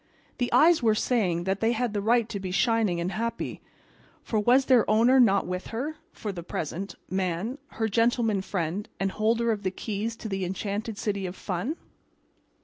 The 0.39 0.51
eyes 0.51 0.81
were 0.81 0.95
saying 0.95 1.43
that 1.43 1.59
they 1.59 1.73
had 1.73 1.93
the 1.93 2.01
right 2.01 2.27
to 2.29 2.39
be 2.39 2.49
shining 2.49 2.99
and 2.99 3.11
happy, 3.11 3.61
for 4.23 4.39
was 4.39 4.65
their 4.65 4.89
owner 4.89 5.19
not 5.19 5.45
with 5.45 5.67
her 5.67 5.97
(for 6.11 6.31
the 6.31 6.41
present) 6.41 6.95
Man, 7.07 7.59
her 7.73 7.87
Gentleman 7.87 8.41
Friend 8.41 8.89
and 8.99 9.11
holder 9.11 9.51
of 9.51 9.61
the 9.61 9.69
keys 9.69 10.15
to 10.15 10.27
the 10.27 10.43
enchanted 10.43 10.97
city 10.97 11.27
of 11.27 11.35
fun? 11.35 11.75